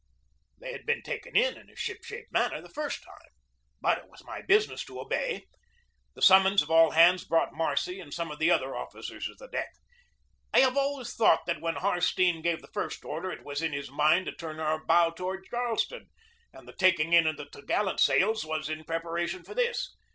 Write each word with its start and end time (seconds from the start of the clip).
They 0.57 0.71
had 0.71 0.87
been 0.87 1.03
taken 1.03 1.35
in 1.37 1.55
in 1.59 1.69
a 1.69 1.75
ship 1.75 2.03
shape 2.03 2.25
manner 2.31 2.59
the 2.59 2.69
first 2.71 3.03
time. 3.03 3.29
But 3.81 3.99
it 3.99 4.07
was 4.09 4.23
my 4.25 4.41
business 4.41 4.83
to 4.85 4.99
obey. 4.99 5.31
36 5.31 5.37
GEORGE 5.37 5.39
DEWEY 5.39 6.11
The 6.15 6.21
summons 6.23 6.61
of 6.63 6.71
all 6.71 6.89
hands 6.89 7.23
brought 7.23 7.53
Marcy 7.53 7.99
and 7.99 8.11
some 8.11 8.31
of 8.31 8.39
the 8.39 8.49
other 8.49 8.75
officers 8.75 9.29
on 9.29 9.51
deck. 9.51 9.69
I 10.55 10.61
have 10.61 10.75
always 10.75 11.13
thought 11.13 11.45
that 11.45 11.61
when 11.61 11.75
Harstene 11.75 12.41
gave 12.41 12.63
the 12.63 12.71
first 12.73 13.05
order 13.05 13.29
it 13.29 13.45
was 13.45 13.61
in 13.61 13.73
his 13.73 13.91
mind 13.91 14.25
to 14.25 14.31
turn 14.31 14.59
our 14.59 14.83
bow 14.83 15.11
toward 15.11 15.45
Charleston, 15.45 16.09
and 16.51 16.67
the 16.67 16.73
taking 16.73 17.13
in 17.13 17.27
of 17.27 17.37
the 17.37 17.45
top 17.45 17.67
gallant 17.67 17.99
sails 17.99 18.43
was 18.43 18.69
in 18.69 18.83
prepara 18.83 19.27
tion 19.27 19.43
for 19.43 19.53
this. 19.53 19.95